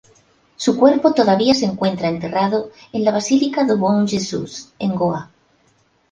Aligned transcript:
Su 0.55 0.79
cuerpo 0.79 1.13
todavía 1.13 1.53
se 1.53 1.65
encuentra 1.65 2.07
enterrado 2.07 2.71
en 2.91 3.05
la 3.05 3.11
"Basílica 3.11 3.63
do 3.65 3.77
Bom 3.77 4.07
Jesus" 4.07 4.73
en 4.79 4.95
Goa. 4.95 5.29